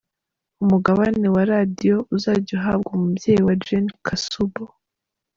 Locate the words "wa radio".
1.35-1.95